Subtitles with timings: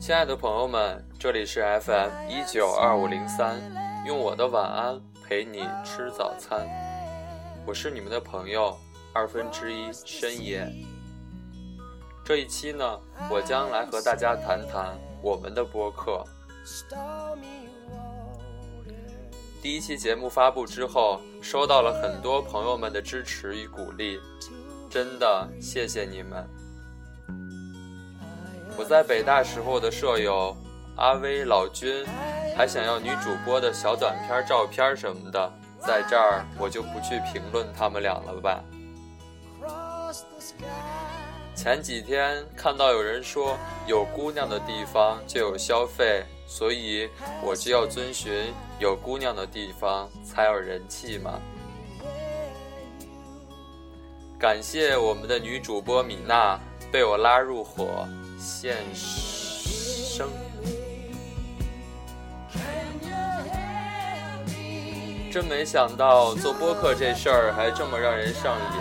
[0.00, 3.60] 亲爱的朋友们，这里是 FM 一九二五零三，
[4.04, 6.66] 用我的晚安陪你吃早餐。
[7.64, 8.76] 我是你们的朋友
[9.12, 10.66] 二分之一深夜。
[12.24, 12.98] 这一期呢，
[13.30, 16.24] 我将来和大家谈谈我们的播客。
[19.62, 24.18] 第一期节目发布之后，收到了很多朋友们的支持与鼓励，
[24.88, 26.44] 真的谢谢你们。
[28.80, 30.56] 我在北大时候的舍友
[30.96, 32.02] 阿威、老君，
[32.56, 38.64] 还想要女主播的小短片、照片什么的，在这儿我就不去评论他们俩了吧。
[41.54, 43.54] 前几天看到有人说，
[43.86, 47.06] 有姑娘的地方就有消费，所以
[47.44, 51.38] 我就要遵循有姑娘的地方才有人气嘛。
[54.38, 56.58] 感谢我们的女主播米娜
[56.90, 58.08] 被我拉入伙。
[58.42, 60.30] 现生，
[65.30, 68.80] 真没想到做播客这事儿还这么让人上瘾。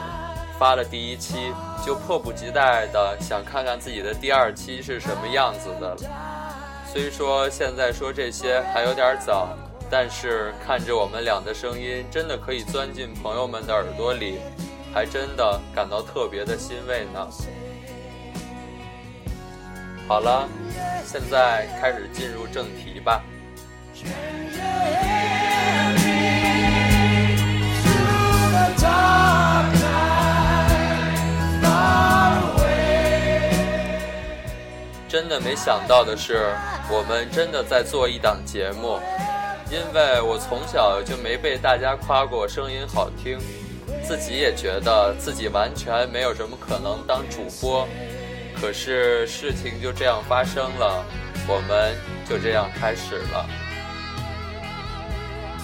[0.58, 1.54] 发了第一期，
[1.86, 5.98] 就迫不及待的想看看自己的第二期是什么样子的了。
[6.92, 9.50] 虽说现在说这些还有点早，
[9.90, 14.40] 但是看着我们俩的声音真的可以钻进朋友们的耳朵里，
[14.94, 17.28] 还真的感到特别的欣慰呢。
[20.10, 20.50] 好了，
[21.06, 23.24] 现在开始进入正题吧。
[35.08, 36.56] 真的没想到的是，
[36.90, 39.00] 我们真的在做一档节目，
[39.70, 43.38] 因为我从小就没被大家夸过声音好听，
[44.04, 47.88] 自己也觉得自己完全没有什么可能当主播。
[48.59, 51.05] 可是事情就这样发生了，
[51.47, 51.95] 我们
[52.27, 53.45] 就这样开始了。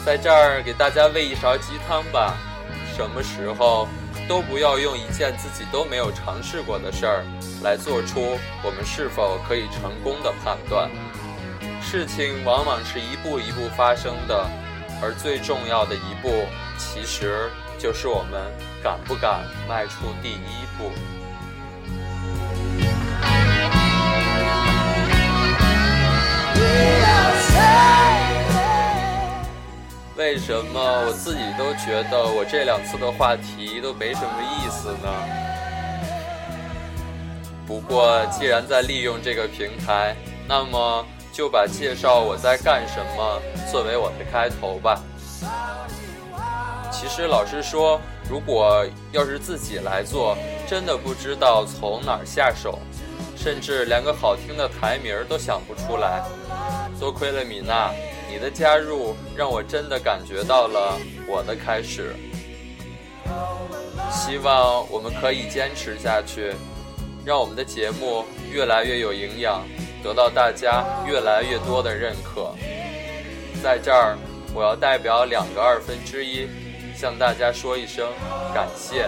[0.05, 2.37] 在这儿给大家喂一勺鸡汤吧。
[2.95, 3.89] 什么时候
[4.25, 7.25] 都不要用一件自己都没有尝试过的事儿
[7.61, 10.89] 来做出我们是否可以成功的判断。
[11.81, 14.49] 事情往往是一步一步发生的，
[15.01, 16.45] 而最重要的一步，
[16.77, 18.41] 其实就是我们
[18.81, 20.89] 敢不敢迈出第一步。
[30.35, 35.09] 为什么我自己都觉得我这两次的话题都没什么意思呢？
[37.65, 40.13] 不过既然在利用这个平台，
[40.45, 43.41] 那么就把介绍我在干什么
[43.71, 45.01] 作为我的开头吧。
[46.91, 50.37] 其实老实说，如果要是自己来做，
[50.67, 52.77] 真的不知道从哪儿下手，
[53.37, 56.21] 甚至连个好听的台名都想不出来。
[56.99, 57.89] 多亏了米娜。
[58.35, 62.13] 你的加入让我真的感觉到了我的开始。
[64.11, 66.53] 希望我们可以坚持下去，
[67.23, 69.63] 让我们的节目越来越有营养，
[70.03, 72.53] 得到大家越来越多的认可。
[73.63, 74.17] 在这儿，
[74.53, 76.45] 我要代表两个二分之一，
[76.93, 78.05] 向大家说一声
[78.53, 79.05] 感谢。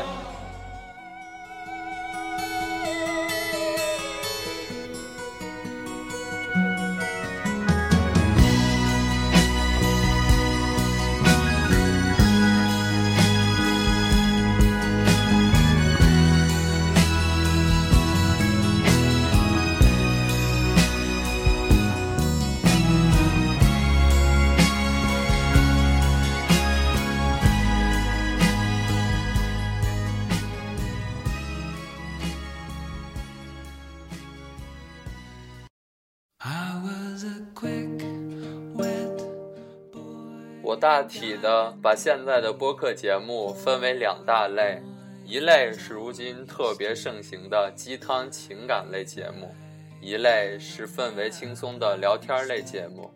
[40.88, 44.82] 大体的把现在的播客节目分为两大类，
[45.26, 49.54] 一类是如今特别盛行的鸡汤情感类节目，
[50.00, 53.12] 一类是氛围轻松的聊天类节目。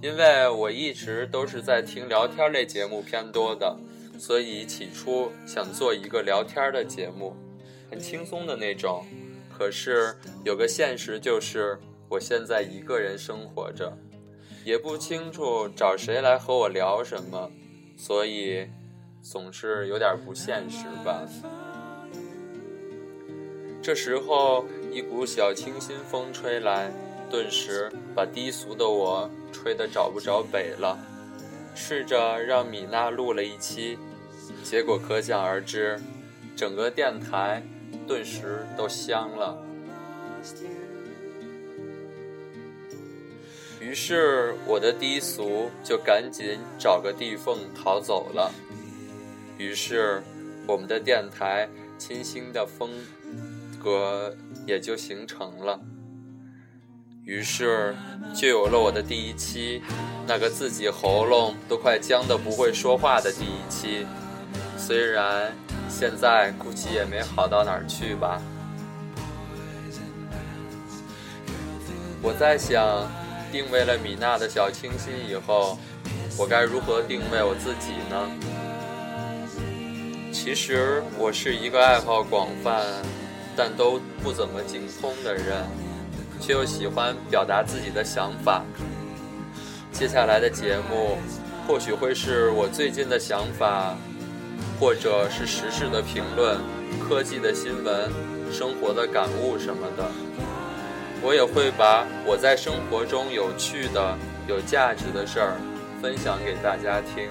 [0.00, 3.76] 因为我一直都是在听聊天类节目偏多的，
[4.18, 7.36] 所以起初想做一个聊天的节目，
[7.90, 9.04] 很轻松的那种。
[9.52, 11.78] 可是有个现实就是，
[12.08, 13.92] 我现在一个人生活着。
[14.64, 17.50] 也不清楚找谁来和我聊什么，
[17.96, 18.66] 所以
[19.20, 21.22] 总是有点不现实吧。
[23.82, 26.90] 这时候，一股小清新风吹来，
[27.30, 30.98] 顿时把低俗的我吹得找不着北了。
[31.74, 33.98] 试着让米娜录了一期，
[34.62, 36.00] 结果可想而知，
[36.56, 37.62] 整个电台
[38.06, 39.58] 顿时都香了。
[43.94, 48.52] 于是我的低俗就赶紧找个地缝逃走了。
[49.56, 50.20] 于是
[50.66, 52.90] 我们的电台清新的风
[53.80, 54.34] 格
[54.66, 55.78] 也就形成了。
[57.24, 57.94] 于是
[58.34, 59.80] 就有了我的第一期，
[60.26, 64.04] 那个自己喉咙都快僵的不会说话的第一期。
[64.76, 65.52] 虽然
[65.88, 68.42] 现在估计也没好到哪儿去吧。
[72.20, 73.08] 我在想，
[73.54, 75.78] 定位了米娜的小清新以后，
[76.36, 78.28] 我该如何定位我自己呢？
[80.32, 82.82] 其实我是一个爱好广泛，
[83.56, 85.64] 但都不怎么精通的人，
[86.40, 88.64] 却又喜欢表达自己的想法。
[89.92, 91.16] 接下来的节目，
[91.68, 93.96] 或许会是我最近的想法，
[94.80, 96.58] 或者是时事的评论、
[96.98, 98.10] 科技的新闻、
[98.50, 100.10] 生活的感悟什么的。
[101.26, 104.14] 我也会把我在生活中有趣的、
[104.46, 105.56] 有价值的事儿
[106.02, 107.30] 分享给大家听。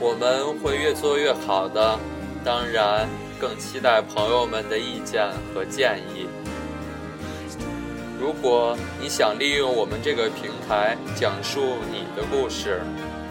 [0.00, 1.96] 我们会越做越好的，
[2.44, 3.08] 当然
[3.40, 6.26] 更期待朋友们的意见和建议。
[8.26, 12.82] 如果你想利用我们这个平台讲述你的故事，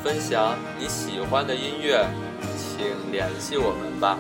[0.02, 2.08] 分享你喜欢的音乐，
[2.56, 4.18] 请联系我们吧。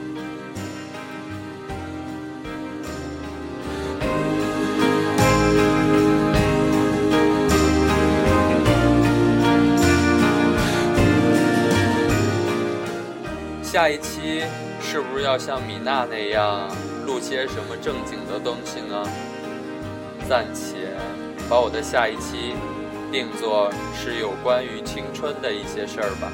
[13.63, 14.43] 下一期
[14.81, 16.67] 是不是要像米娜那样
[17.05, 19.07] 录些什么正经的东西呢？
[20.27, 20.89] 暂且
[21.49, 22.55] 把我的下一期
[23.11, 26.31] 定做是有关于青春的一些事儿吧。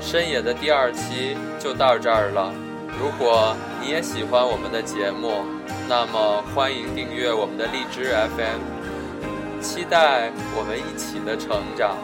[0.00, 2.52] 深野的第二期就到这儿了。
[3.00, 5.44] 如果你也喜欢我们的节目，
[5.88, 11.96] 那么欢迎订阅我们的荔枝 FM，期待我们一起的成长。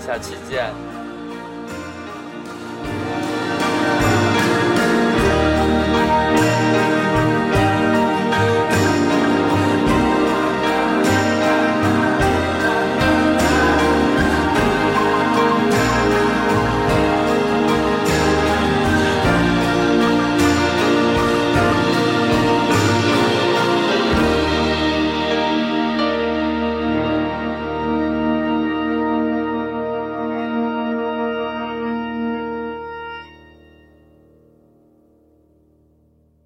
[0.00, 0.91] 下期见。